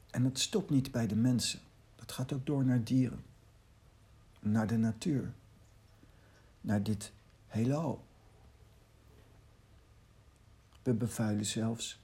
En 0.10 0.24
het 0.24 0.40
stopt 0.40 0.70
niet 0.70 0.92
bij 0.92 1.08
de 1.08 1.16
mensen. 1.16 1.60
Dat 1.96 2.12
gaat 2.12 2.34
ook 2.34 2.46
door 2.46 2.66
naar 2.66 2.84
dieren, 2.84 3.24
naar 4.40 4.68
de 4.68 4.78
natuur, 4.78 5.34
naar 6.62 6.84
dit 6.84 7.12
heelal. 7.48 8.06
We 10.84 10.94
bevuilen 10.94 11.46
zelfs 11.46 12.00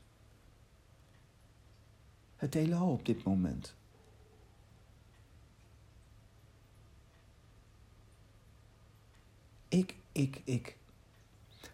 het 2.36 2.54
heelal 2.54 2.92
op 2.92 3.06
dit 3.06 3.24
moment. 3.24 3.76
Ik, 9.72 9.96
ik, 10.12 10.42
ik. 10.44 10.78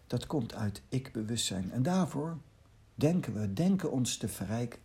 Dat 0.06 0.26
komt 0.26 0.54
uit 0.54 0.82
ik-bewustzijn. 0.88 1.72
En 1.72 1.82
daarvoor 1.82 2.38
denken 2.94 3.34
we, 3.34 3.52
denken 3.52 3.92
ons 3.92 4.16
te 4.16 4.28
verrijken. 4.28 4.80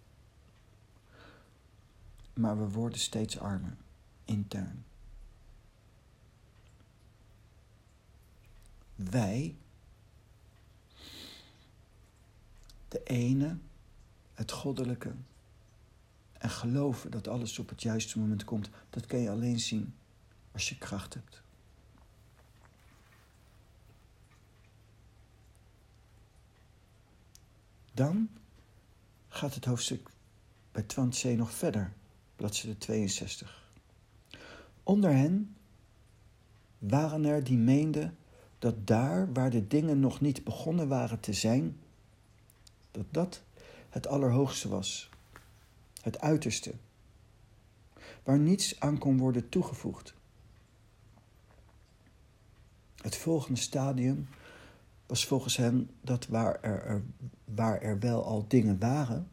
Maar 2.34 2.58
we 2.58 2.70
worden 2.70 3.00
steeds 3.00 3.40
armer, 3.40 3.76
intern. 4.26 4.86
Wij, 8.96 9.56
de 12.88 13.04
ene, 13.04 13.58
het 14.34 14.52
goddelijke, 14.52 15.14
en 16.34 16.50
geloven 16.50 17.12
dat 17.12 17.28
alles 17.28 17.60
op 17.60 17.70
het 17.70 17.82
juiste 17.82 18.20
moment 18.20 18.44
komt, 18.44 18.70
dat 18.90 19.06
kan 19.06 19.20
je 19.20 19.30
alleen 19.30 19.60
zien 19.60 19.96
als 20.52 20.70
je 20.70 20.78
kracht 20.78 21.14
hebt. 21.14 21.43
Dan 27.94 28.30
gaat 29.28 29.56
het 29.56 29.66
hoofdstuk 29.66 30.10
bij 30.72 30.84
Twantse 30.84 31.36
nog 31.36 31.52
verder, 31.52 31.94
bladzijde 32.36 32.78
62. 32.78 33.72
Onder 34.84 35.12
hen 35.12 35.56
waren 36.78 37.26
er 37.26 37.44
die 37.44 37.58
meenden 37.58 38.18
dat 38.60 38.88
daar 38.88 39.34
waar 39.34 39.50
de 39.50 39.68
dingen 39.68 40.00
nog 40.00 40.22
niet 40.22 40.44
begonnen 40.44 40.88
waren 40.88 41.20
te 41.20 41.34
zijn, 41.34 41.80
dat 42.92 43.06
dat 43.12 43.44
het 43.90 44.08
allerhoogste 44.08 44.70
was, 44.70 45.10
het 46.02 46.20
uiterste, 46.20 46.74
waar 48.24 48.40
niets 48.40 48.80
aan 48.80 48.98
kon 48.98 49.18
worden 49.18 49.50
toegevoegd. 49.50 50.14
Het 52.96 53.16
volgende 53.16 53.60
stadium 53.60 54.28
was 55.14 55.26
volgens 55.26 55.58
hen 55.58 55.90
dat 56.02 56.28
waar 56.28 56.62
er, 56.62 57.02
waar 57.46 57.82
er 57.82 58.00
wel 58.00 58.24
al 58.26 58.46
dingen 58.48 58.80
waren, 58.80 59.28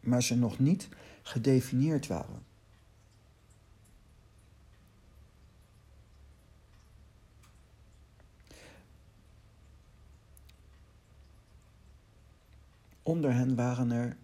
maar 0.00 0.22
ze 0.22 0.36
nog 0.36 0.58
niet 0.58 0.88
gedefinieerd 1.22 2.06
waren. 2.06 2.42
Onder 13.02 13.32
hen 13.32 13.54
waren 13.54 13.90
er 13.90 14.16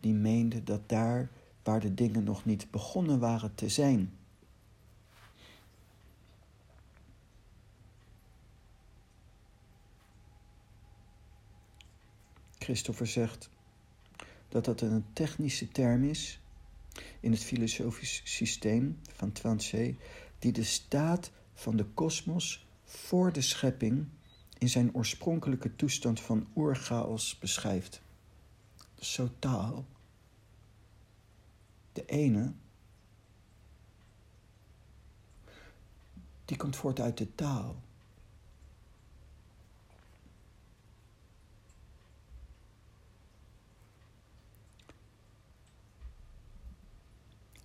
die 0.00 0.14
meenden 0.14 0.64
dat 0.64 0.88
daar 0.88 1.30
waar 1.62 1.80
de 1.80 1.94
dingen 1.94 2.24
nog 2.24 2.44
niet 2.44 2.70
begonnen 2.70 3.18
waren 3.18 3.54
te 3.54 3.68
zijn, 3.68 4.17
Christopher 12.68 13.06
zegt 13.06 13.50
dat 14.48 14.64
dat 14.64 14.80
een 14.80 15.04
technische 15.12 15.68
term 15.68 16.04
is 16.04 16.40
in 17.20 17.32
het 17.32 17.44
filosofisch 17.44 18.20
systeem 18.24 19.00
van 19.12 19.32
Twanshe, 19.32 19.94
die 20.38 20.52
de 20.52 20.64
staat 20.64 21.30
van 21.54 21.76
de 21.76 21.84
kosmos 21.84 22.66
voor 22.84 23.32
de 23.32 23.40
schepping 23.40 24.06
in 24.58 24.68
zijn 24.68 24.94
oorspronkelijke 24.94 25.76
toestand 25.76 26.20
van 26.20 26.48
oerchaos 26.56 27.38
beschrijft. 27.38 28.02
Zo 28.98 29.30
taal. 29.38 29.86
De 31.92 32.04
ene, 32.04 32.52
die 36.44 36.56
komt 36.56 36.76
voort 36.76 37.00
uit 37.00 37.18
de 37.18 37.34
taal. 37.34 37.82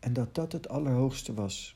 En 0.04 0.14
dat 0.14 0.36
dat 0.36 0.52
het 0.52 0.70
Allerhoogste 0.70 1.34
was. 1.34 1.76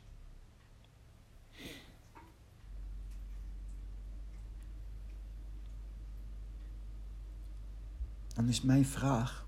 Dan 8.33 8.47
is 8.47 8.61
mijn 8.61 8.85
vraag. 8.85 9.45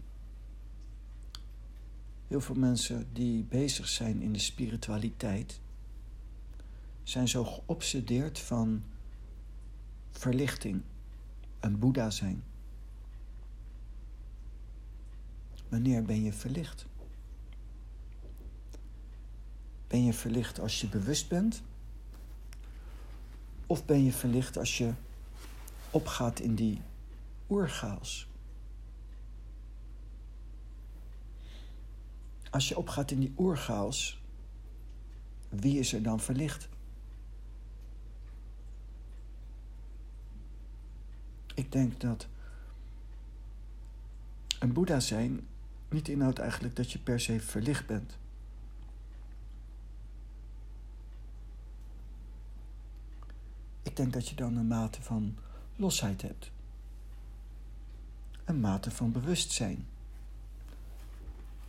Heel 2.28 2.42
veel 2.42 2.56
mensen 2.56 3.14
die 3.14 3.44
bezig 3.44 3.88
zijn 3.88 4.22
in 4.22 4.34
de 4.34 4.40
spiritualiteit 4.40 5.62
zijn 7.04 7.28
zo 7.28 7.44
geobsedeerd 7.44 8.40
van 8.40 8.84
verlichting, 10.10 10.82
een 11.60 11.80
Boeddha 11.80 12.10
zijn. 12.10 12.44
Wanneer 15.70 16.04
ben 16.04 16.24
je 16.24 16.34
verlicht? 16.34 16.88
Ben 19.90 20.06
je 20.06 20.14
verlicht 20.14 20.60
als 20.60 20.82
je 20.82 20.88
bewust 20.88 21.28
bent? 21.28 21.62
Of 23.68 23.86
ben 23.86 24.04
je 24.04 24.12
verlicht 24.12 24.58
als 24.58 24.78
je 24.78 24.94
opgaat 25.90 26.40
in 26.40 26.56
die 26.56 26.82
oergaals? 27.50 28.28
Als 32.50 32.68
je 32.68 32.78
opgaat 32.78 33.12
in 33.12 33.20
die 33.20 33.34
oergaals, 33.38 34.22
wie 35.50 35.80
is 35.80 35.94
er 35.94 36.04
dan 36.04 36.20
verlicht? 36.20 36.70
Ik 41.54 41.72
denk 41.72 42.00
dat 42.00 42.28
een 44.60 44.74
Boeddha 44.74 45.00
zijn 45.00 45.48
niet 45.90 46.08
inhoudt 46.08 46.40
eigenlijk 46.40 46.76
dat 46.76 46.92
je 46.92 47.00
per 47.00 47.20
se 47.20 47.40
verlicht 47.40 47.88
bent. 47.88 48.18
Ik 53.90 53.96
denk 53.96 54.14
dat 54.14 54.28
je 54.28 54.36
dan 54.36 54.56
een 54.56 54.68
mate 54.68 55.02
van 55.02 55.36
losheid 55.76 56.22
hebt. 56.22 56.52
Een 58.46 58.60
mate 58.60 58.92
van 58.92 59.12
bewustzijn. 59.12 59.88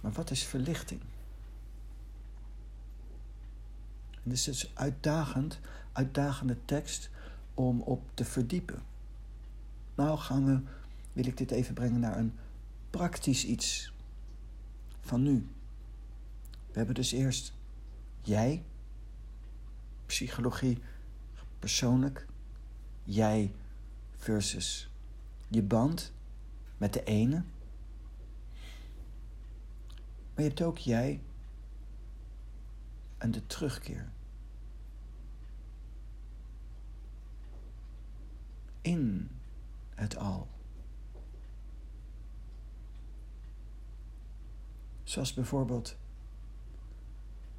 Maar 0.00 0.12
wat 0.12 0.30
is 0.30 0.44
verlichting? 0.44 1.00
En 4.11 4.20
dit 4.22 4.33
is 4.33 4.44
dus 4.44 4.70
uitdagend, 4.74 5.59
uitdagende 5.92 6.56
tekst 6.64 7.11
om 7.54 7.80
op 7.80 8.02
te 8.14 8.24
verdiepen. 8.24 8.83
Nou 9.94 10.18
gaan 10.18 10.44
we, 10.44 10.61
wil 11.12 11.26
ik 11.26 11.37
dit 11.37 11.50
even 11.50 11.74
brengen 11.74 12.00
naar 12.00 12.18
een 12.18 12.35
praktisch 12.90 13.44
iets 13.44 13.92
van 15.00 15.22
nu. 15.22 15.48
We 16.50 16.76
hebben 16.76 16.94
dus 16.94 17.12
eerst 17.12 17.52
jij, 18.22 18.62
psychologie, 20.06 20.78
persoonlijk, 21.61 22.27
jij 23.05 23.55
versus 24.16 24.90
je 25.49 25.62
band 25.62 26.12
met 26.79 26.92
de 26.92 27.05
ene. 27.05 27.44
Maar 30.35 30.44
je 30.44 30.49
hebt 30.49 30.62
ook 30.62 30.79
jij 30.79 31.23
en 33.18 33.31
de 33.31 33.46
terugkeer. 33.46 34.12
In 38.81 39.31
het 39.94 40.16
al. 40.16 40.49
Zoals 45.03 45.35
bijvoorbeeld, 45.35 45.96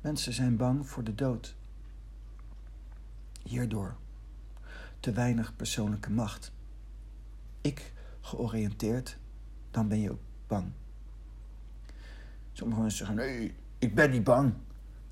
mensen 0.01 0.33
zijn 0.33 0.57
bang 0.57 0.87
voor 0.87 1.03
de 1.03 1.15
dood. 1.15 1.55
Hierdoor 3.43 3.95
te 4.99 5.11
weinig 5.11 5.55
persoonlijke 5.55 6.11
macht. 6.11 6.51
Ik 7.61 7.93
georiënteerd, 8.21 9.17
dan 9.71 9.87
ben 9.87 9.99
je 9.99 10.11
ook 10.11 10.21
bang. 10.47 10.71
Sommige 12.51 12.81
mensen 12.81 13.05
zeggen: 13.05 13.25
nee, 13.25 13.55
ik 13.77 13.95
ben 13.95 14.11
niet 14.11 14.23
bang. 14.23 14.53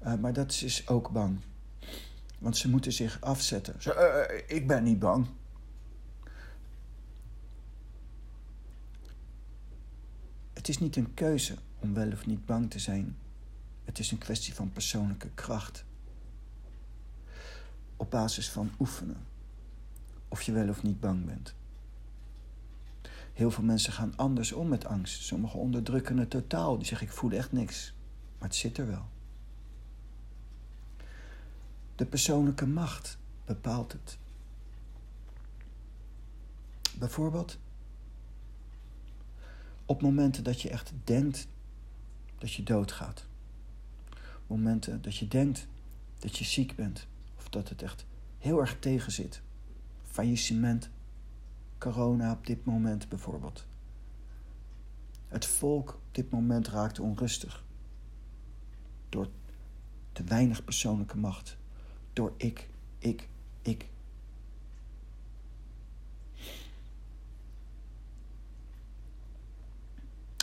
Uh, 0.03 0.15
maar 0.15 0.33
dat 0.33 0.61
is 0.63 0.87
ook 0.87 1.11
bang. 1.11 1.39
Want 2.39 2.57
ze 2.57 2.69
moeten 2.69 2.93
zich 2.93 3.21
afzetten. 3.21 3.81
Ze, 3.81 4.37
uh, 4.47 4.57
ik 4.57 4.67
ben 4.67 4.83
niet 4.83 4.99
bang. 4.99 5.27
Het 10.53 10.67
is 10.67 10.77
niet 10.77 10.95
een 10.95 11.13
keuze 11.13 11.55
om 11.79 11.93
wel 11.93 12.11
of 12.11 12.25
niet 12.25 12.45
bang 12.45 12.69
te 12.69 12.79
zijn. 12.79 13.17
Het 13.85 13.99
is 13.99 14.11
een 14.11 14.17
kwestie 14.17 14.53
van 14.53 14.71
persoonlijke 14.71 15.29
kracht. 15.33 15.85
Op 17.99 18.11
basis 18.11 18.49
van 18.49 18.71
oefenen. 18.79 19.25
Of 20.27 20.41
je 20.41 20.51
wel 20.51 20.69
of 20.69 20.83
niet 20.83 20.99
bang 20.99 21.25
bent. 21.25 21.53
Heel 23.33 23.51
veel 23.51 23.63
mensen 23.63 23.93
gaan 23.93 24.13
anders 24.15 24.51
om 24.51 24.67
met 24.67 24.85
angst. 24.85 25.21
Sommigen 25.21 25.59
onderdrukken 25.59 26.17
het 26.17 26.29
totaal. 26.29 26.77
Die 26.77 26.85
zeggen: 26.85 27.07
Ik 27.07 27.13
voel 27.13 27.31
echt 27.31 27.51
niks. 27.51 27.93
Maar 28.37 28.47
het 28.47 28.57
zit 28.57 28.77
er 28.77 28.87
wel. 28.87 29.05
De 31.95 32.05
persoonlijke 32.05 32.67
macht 32.67 33.17
bepaalt 33.45 33.91
het. 33.91 34.17
Bijvoorbeeld 36.97 37.57
op 39.85 40.01
momenten 40.01 40.43
dat 40.43 40.61
je 40.61 40.69
echt 40.69 40.91
denkt 41.03 41.47
dat 42.37 42.53
je 42.53 42.63
doodgaat. 42.63 43.25
Momenten 44.47 45.01
dat 45.01 45.15
je 45.15 45.27
denkt 45.27 45.67
dat 46.19 46.37
je 46.37 46.45
ziek 46.45 46.75
bent 46.75 47.07
dat 47.49 47.69
het 47.69 47.81
echt 47.81 48.05
heel 48.37 48.59
erg 48.59 48.79
tegen 48.79 49.11
zit. 49.11 49.41
Faillissement, 50.03 50.89
corona 51.77 52.31
op 52.31 52.45
dit 52.45 52.65
moment 52.65 53.09
bijvoorbeeld. 53.09 53.65
Het 55.27 55.45
volk 55.45 55.89
op 55.93 56.01
dit 56.11 56.31
moment 56.31 56.67
raakt 56.67 56.99
onrustig. 56.99 57.63
Door 59.09 59.29
te 60.11 60.23
weinig 60.23 60.63
persoonlijke 60.63 61.17
macht. 61.17 61.57
Door 62.13 62.33
ik, 62.37 62.69
ik, 62.97 63.27
ik. 63.61 63.87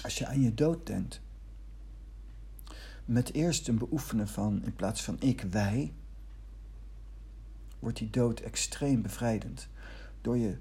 Als 0.02 0.18
je 0.18 0.26
aan 0.26 0.40
je 0.40 0.54
dood 0.54 0.86
denkt, 0.86 1.20
met 3.04 3.32
eerst 3.32 3.68
een 3.68 3.78
beoefenen 3.78 4.28
van 4.28 4.64
in 4.64 4.74
plaats 4.74 5.02
van 5.02 5.20
ik, 5.20 5.40
wij, 5.40 5.92
wordt 7.86 8.00
die 8.00 8.10
dood 8.10 8.40
extreem 8.40 9.02
bevrijdend. 9.02 9.68
Door 10.20 10.36
je 10.36 10.56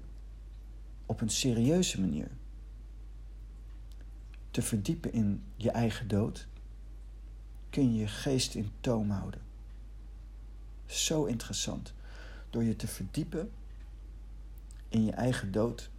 op 1.06 1.20
een 1.20 1.28
serieuze 1.28 2.00
manier 2.00 2.30
te 4.50 4.62
verdiepen 4.62 5.12
in 5.12 5.42
je 5.56 5.70
eigen 5.70 6.08
dood, 6.08 6.46
kun 7.70 7.92
je 7.92 7.98
je 7.98 8.06
geest 8.06 8.54
in 8.54 8.70
toom 8.80 9.10
houden. 9.10 9.40
Zo 10.84 11.24
interessant. 11.24 11.94
Door 12.50 12.62
je 12.62 12.76
te 12.76 12.86
verdiepen 12.86 13.50
in 14.88 15.04
je 15.04 15.12
eigen 15.12 15.52
dood, 15.52 15.90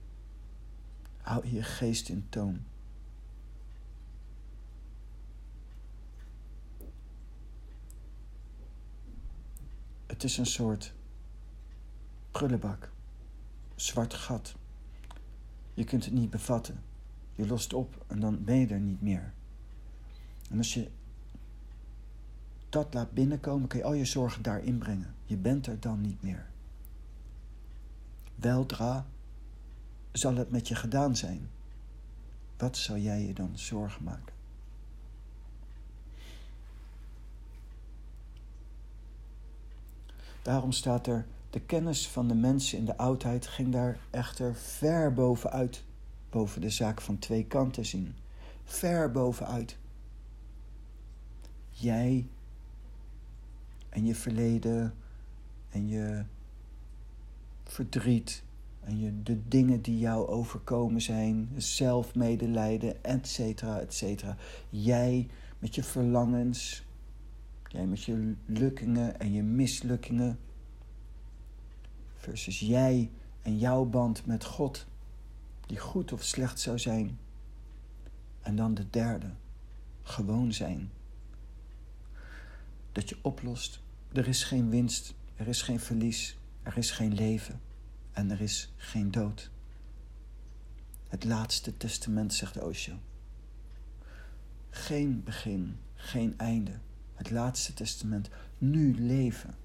hou 1.22 1.48
je 1.48 1.54
je 1.54 1.64
geest 1.64 2.10
in 2.10 2.26
toom. 2.30 2.66
Het 10.06 10.24
is 10.24 10.38
een 10.38 10.46
soort 10.46 10.96
prullenbak, 12.38 12.90
zwart 13.76 14.14
gat. 14.14 14.56
Je 15.74 15.84
kunt 15.84 16.06
het 16.06 16.14
niet 16.14 16.30
bevatten. 16.30 16.84
Je 17.36 17.48
lost 17.48 17.74
op 17.74 18.06
en 18.08 18.20
dan 18.20 18.44
ben 18.44 18.56
je 18.56 18.68
er 18.68 18.80
niet 18.80 19.02
meer. 19.02 19.34
En 20.50 20.58
als 20.58 20.74
je 20.74 20.90
dat 22.70 22.94
laat 22.94 23.12
binnenkomen, 23.12 23.68
kun 23.68 23.80
je 23.80 23.86
al 23.86 23.94
je 23.94 24.06
zorgen 24.06 24.42
daar 24.42 24.64
inbrengen. 24.64 25.16
Je 25.26 25.38
bent 25.38 25.68
er 25.68 25.80
dan 25.80 26.02
niet 26.02 26.22
meer. 26.22 26.50
Weldra 28.36 29.06
zal 30.12 30.36
het 30.36 30.52
met 30.52 30.68
je 30.68 30.76
gedaan 30.76 31.16
zijn. 31.16 31.50
Wat 32.58 32.78
zou 32.78 33.00
jij 33.00 33.22
je 33.22 33.34
dan 33.34 33.58
zorgen 33.58 34.04
maken? 34.04 34.34
Daarom 40.42 40.72
staat 40.72 41.08
er, 41.08 41.26
de 41.50 41.60
kennis 41.60 42.08
van 42.08 42.28
de 42.28 42.36
mensen 42.36 42.78
in 42.78 42.86
de 42.86 42.98
oudheid 42.98 43.48
ging 43.48 43.72
daar 43.72 44.00
echter 44.10 44.56
ver 44.56 45.14
bovenuit, 45.14 45.84
boven 46.30 46.62
de 46.62 46.70
zaak 46.70 47.02
van 47.02 47.20
twee 47.20 47.46
kanten 47.46 47.86
zien. 47.86 48.16
Ver 48.64 49.12
bovenuit. 49.12 49.78
Jij 51.70 52.28
en 53.90 54.06
je 54.06 54.16
verleden 54.16 54.94
en 55.70 55.88
je 55.88 56.24
verdriet 57.64 58.44
en 58.88 59.00
je, 59.00 59.24
de 59.24 59.48
dingen 59.48 59.82
die 59.82 60.00
jou 60.00 60.28
overkomen 60.28 61.02
zijn, 61.02 61.50
zelfmedelijden, 61.58 63.04
et 63.04 63.28
cetera, 63.28 63.80
et 63.80 63.94
cetera. 63.94 64.38
Jij 64.70 65.28
met 65.60 65.76
je 65.76 65.84
verlangens, 65.84 66.86
jij 67.68 67.86
met 67.86 68.04
je 68.04 68.34
lukkingen 68.46 69.20
en 69.20 69.32
je 69.34 69.44
mislukkingen, 69.44 70.40
versus 72.18 72.60
jij 72.60 73.12
en 73.42 73.58
jouw 73.58 73.86
band 73.86 74.26
met 74.26 74.46
God, 74.46 74.86
die 75.66 75.80
goed 75.80 76.14
of 76.14 76.24
slecht 76.24 76.60
zou 76.60 76.80
zijn. 76.80 77.20
En 78.42 78.56
dan 78.56 78.74
de 78.74 78.90
derde, 78.90 79.32
gewoon 80.04 80.54
zijn. 80.54 80.92
Dat 82.92 83.10
je 83.10 83.18
oplost, 83.22 83.82
er 84.12 84.28
is 84.28 84.44
geen 84.44 84.70
winst, 84.70 85.14
er 85.36 85.48
is 85.48 85.62
geen 85.62 85.80
verlies, 85.80 86.38
er 86.64 86.78
is 86.78 86.92
geen 86.92 87.14
leven 87.14 87.62
en 88.12 88.32
er 88.32 88.42
is 88.42 88.74
geen 88.76 89.12
dood. 89.12 89.50
Het 91.08 91.24
laatste 91.24 91.78
testament, 91.78 92.34
zegt 92.34 92.60
Osho. 92.60 92.94
Geen 94.70 95.24
begin, 95.24 95.78
geen 95.96 96.34
einde. 96.38 96.80
Het 97.14 97.32
laatste 97.32 97.74
testament, 97.74 98.30
nu 98.58 99.00
leven. 99.00 99.56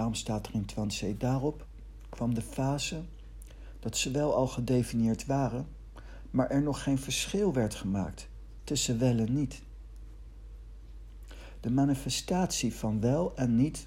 Daarom 0.00 0.18
staat 0.18 0.46
er 0.46 0.54
in 0.54 0.64
Twansee, 0.64 1.16
daarop 1.16 1.66
kwam 2.08 2.34
de 2.34 2.42
fase 2.42 3.02
dat 3.78 3.96
ze 3.96 4.10
wel 4.10 4.34
al 4.34 4.46
gedefinieerd 4.46 5.26
waren, 5.26 5.68
maar 6.30 6.50
er 6.50 6.62
nog 6.62 6.82
geen 6.82 6.98
verschil 6.98 7.52
werd 7.52 7.74
gemaakt 7.74 8.28
tussen 8.64 8.98
wel 8.98 9.18
en 9.18 9.34
niet. 9.34 9.62
De 11.60 11.70
manifestatie 11.70 12.74
van 12.74 13.00
wel 13.00 13.36
en 13.36 13.56
niet 13.56 13.86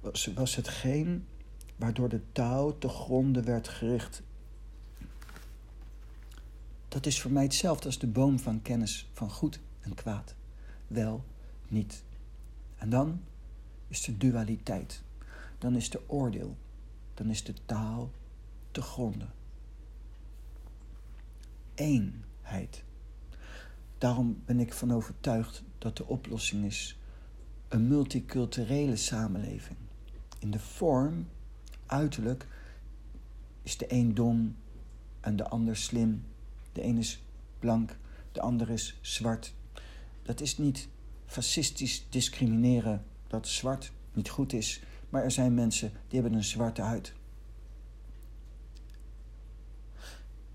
was, 0.00 0.26
was 0.34 0.56
hetgeen 0.56 1.26
waardoor 1.76 2.08
de 2.08 2.22
touw 2.32 2.78
te 2.78 2.88
gronden 2.88 3.44
werd 3.44 3.68
gericht. 3.68 4.22
Dat 6.88 7.06
is 7.06 7.20
voor 7.20 7.30
mij 7.30 7.42
hetzelfde 7.42 7.86
als 7.86 7.98
de 7.98 8.06
boom 8.06 8.38
van 8.38 8.62
kennis 8.62 9.10
van 9.12 9.30
goed 9.30 9.60
en 9.80 9.94
kwaad. 9.94 10.34
Wel, 10.86 11.24
niet. 11.68 12.02
En 12.76 12.90
dan 12.90 13.20
is 13.90 14.04
de 14.04 14.16
dualiteit. 14.16 15.02
Dan 15.58 15.76
is 15.76 15.90
de 15.90 16.08
oordeel. 16.08 16.56
Dan 17.14 17.30
is 17.30 17.44
de 17.44 17.54
taal 17.66 18.10
te 18.70 18.82
gronden. 18.82 19.32
Eenheid. 21.74 22.84
Daarom 23.98 24.42
ben 24.44 24.60
ik 24.60 24.72
van 24.72 24.92
overtuigd 24.92 25.62
dat 25.78 25.96
de 25.96 26.06
oplossing 26.06 26.64
is 26.64 26.98
een 27.68 27.88
multiculturele 27.88 28.96
samenleving. 28.96 29.76
In 30.38 30.50
de 30.50 30.58
vorm, 30.58 31.28
uiterlijk, 31.86 32.46
is 33.62 33.76
de 33.76 33.92
een 33.92 34.14
dom 34.14 34.56
en 35.20 35.36
de 35.36 35.48
ander 35.48 35.76
slim. 35.76 36.24
De 36.72 36.84
een 36.84 36.98
is 36.98 37.22
blank, 37.58 37.96
de 38.32 38.40
ander 38.40 38.70
is 38.70 38.98
zwart. 39.00 39.54
Dat 40.22 40.40
is 40.40 40.58
niet 40.58 40.88
fascistisch 41.26 42.06
discrimineren 42.08 43.04
dat 43.30 43.48
zwart 43.48 43.92
niet 44.12 44.28
goed 44.28 44.52
is, 44.52 44.82
maar 45.08 45.22
er 45.22 45.30
zijn 45.30 45.54
mensen 45.54 45.92
die 46.08 46.20
hebben 46.20 46.38
een 46.38 46.44
zwarte 46.44 46.82
huid. 46.82 47.12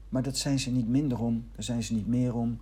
Maar 0.09 0.23
dat 0.23 0.37
zijn 0.37 0.59
ze 0.59 0.71
niet 0.71 0.87
minder 0.87 1.19
om, 1.19 1.49
daar 1.51 1.63
zijn 1.63 1.83
ze 1.83 1.93
niet 1.93 2.07
meer 2.07 2.35
om, 2.35 2.59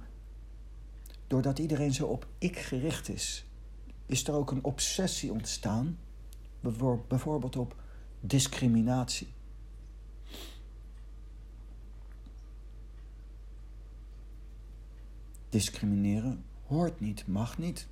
doordat 1.28 1.60
iedereen 1.60 1.94
zo 1.94 2.06
op 2.06 2.28
ik 2.38 2.58
gericht 2.58 3.10
is, 3.10 3.46
is 4.06 4.28
er 4.28 4.34
ook 4.34 4.52
een 4.52 4.64
obsessie 4.64 5.32
ontstaan, 5.32 5.98
bijvoorbeeld 7.08 7.56
op 7.56 7.76
discriminatie. 8.20 9.28
Discrimineren 15.50 16.44
hoort 16.66 17.00
niet, 17.00 17.28
mag 17.28 17.58
niet. 17.58 17.88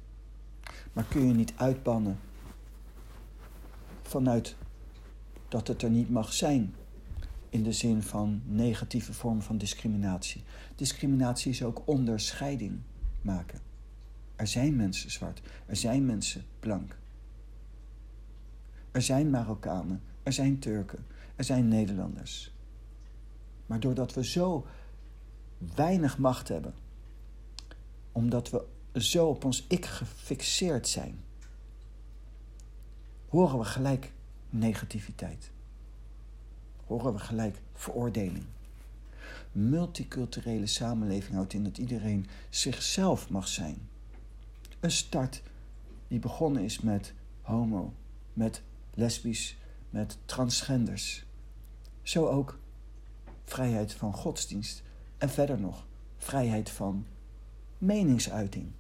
Maar 0.94 1.04
kun 1.04 1.28
je 1.28 1.34
niet 1.34 1.54
uitbannen 1.56 2.20
vanuit 4.02 4.56
dat 5.48 5.68
het 5.68 5.82
er 5.82 5.90
niet 5.90 6.10
mag 6.10 6.34
zijn 6.34 6.76
in 7.50 7.64
de 7.64 7.72
zin 7.72 8.02
van 8.02 8.42
negatieve 8.46 9.14
vormen 9.14 9.44
van 9.44 9.58
discriminatie. 9.58 10.44
Discriminatie 10.76 11.52
is 11.52 11.64
ook 11.64 11.82
onderscheiding 11.86 12.82
maken. 13.22 13.60
Er 14.36 14.48
zijn 14.48 14.76
mensen 14.76 15.12
zwart, 15.12 15.42
er 15.66 15.76
zijn 15.76 16.06
mensen 16.06 16.46
blank. 16.60 16.98
Er 18.92 19.02
zijn 19.02 19.30
Marokkanen, 19.30 20.02
er 20.24 20.34
zijn 20.34 20.60
Turken, 20.60 21.06
er 21.36 21.44
zijn 21.44 21.68
Nederlanders. 21.68 22.54
Maar 23.66 23.80
doordat 23.80 24.14
we 24.14 24.26
zo 24.26 24.68
weinig 25.76 26.18
macht 26.18 26.48
hebben, 26.48 26.74
omdat 28.12 28.50
we 28.50 28.66
zo 28.96 29.28
op 29.28 29.44
ons 29.44 29.66
ik 29.68 29.86
gefixeerd 29.86 30.88
zijn, 30.88 31.24
horen 33.28 33.60
we 33.60 33.66
gelijk 33.66 34.12
negativiteit. 34.50 35.52
Horen 36.86 37.14
we 37.14 37.20
gelijk 37.20 37.62
veroordeling 37.74 38.46
multiculturele 39.52 40.68
samenleving 40.68 41.36
houdt 41.36 41.54
in 41.54 41.64
dat 41.64 41.78
iedereen 41.78 42.28
zichzelf 42.50 43.30
mag 43.30 43.48
zijn. 43.48 43.90
Een 44.80 44.92
start 44.92 45.42
die 46.08 46.20
begonnen 46.20 46.64
is 46.64 46.80
met 46.80 47.14
homo, 47.42 47.94
met 48.34 48.62
lesbisch, 48.94 49.58
met 49.90 50.18
transgenders. 50.26 51.26
Zo 52.02 52.28
ook 52.28 52.60
vrijheid 53.44 53.94
van 53.94 54.14
godsdienst 54.14 54.84
en 55.18 55.30
verder 55.30 55.60
nog 55.60 55.86
vrijheid 56.18 56.70
van 56.70 57.06
meningsuiting. 57.78 58.72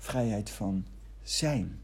Vrijheid 0.00 0.50
van 0.50 0.86
zijn. 1.22 1.80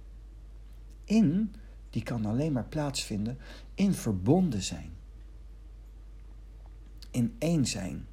In, 1.05 1.55
die 1.90 2.02
kan 2.02 2.24
alleen 2.24 2.52
maar 2.52 2.64
plaatsvinden 2.64 3.38
in 3.74 3.94
verbonden 3.94 4.62
zijn 4.62 4.96
in 7.16 7.37
één 7.38 7.66
zijn. 7.66 8.07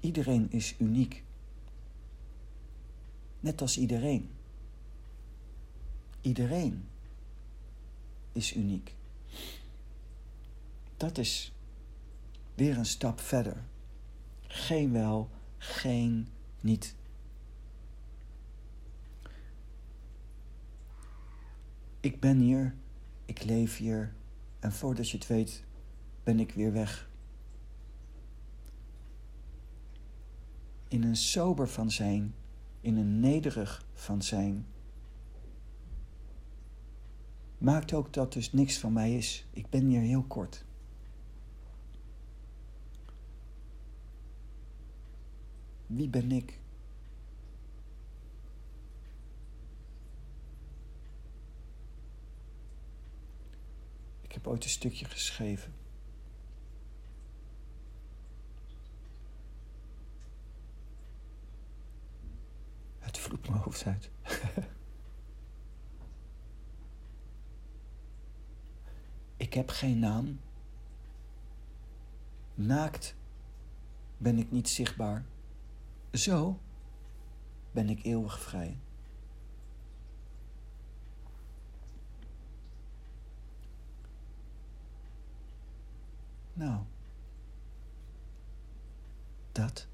Iedereen 0.00 0.50
is 0.50 0.74
uniek. 0.78 1.24
Net 3.40 3.60
als 3.60 3.78
iedereen. 3.78 4.30
Iedereen 6.20 6.88
is 8.32 8.54
uniek. 8.54 8.94
Dat 10.96 11.18
is 11.18 11.52
weer 12.54 12.78
een 12.78 12.86
stap 12.86 13.20
verder. 13.20 13.64
Geen 14.46 14.92
wel, 14.92 15.30
geen 15.58 16.28
niet. 16.60 16.94
Ik 22.00 22.20
ben 22.20 22.38
hier, 22.38 22.74
ik 23.24 23.44
leef 23.44 23.76
hier 23.76 24.14
en 24.58 24.72
voordat 24.72 25.10
je 25.10 25.16
het 25.16 25.26
weet 25.26 25.64
ben 26.22 26.40
ik 26.40 26.52
weer 26.52 26.72
weg. 26.72 27.10
In 30.88 31.02
een 31.02 31.16
sober 31.16 31.68
van 31.68 31.90
zijn, 31.90 32.34
in 32.80 32.96
een 32.96 33.20
nederig 33.20 33.86
van 33.94 34.22
zijn. 34.22 34.66
Maakt 37.58 37.92
ook 37.92 38.12
dat 38.12 38.32
dus 38.32 38.52
niks 38.52 38.78
van 38.78 38.92
mij 38.92 39.16
is. 39.16 39.46
Ik 39.50 39.70
ben 39.70 39.86
hier 39.86 40.00
heel 40.00 40.22
kort. 40.22 40.64
Wie 45.86 46.08
ben 46.08 46.32
ik? 46.32 46.59
Ooit 54.46 54.64
een 54.64 54.70
stukje 54.70 55.04
geschreven. 55.04 55.72
Het 62.98 63.18
vloekt 63.18 63.48
mijn 63.48 63.62
hoofd 63.62 63.86
uit. 63.86 64.10
ik 69.36 69.54
heb 69.54 69.68
geen 69.68 69.98
naam. 69.98 70.40
Naakt 72.54 73.14
ben 74.16 74.38
ik 74.38 74.50
niet 74.50 74.68
zichtbaar. 74.68 75.24
Zo 76.12 76.60
ben 77.70 77.88
ik 77.88 78.04
eeuwig 78.04 78.40
vrij. 78.40 78.78
Nou, 86.60 86.78
dat 89.52 89.86